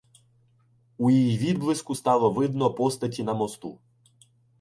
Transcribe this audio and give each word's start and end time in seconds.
У 0.97 1.09
її 1.11 1.37
відблиску 1.37 1.95
стало 1.95 2.31
видно 2.31 2.73
постаті 2.73 3.23
на 3.23 3.33
мосту. 3.33 3.79